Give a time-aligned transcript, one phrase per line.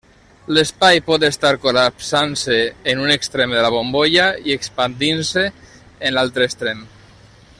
[0.57, 2.57] L'espai pot estar col·lapsant-se
[2.93, 5.47] en un extrem de la bombolla i expandint-se
[6.09, 6.87] en l'altre extrem.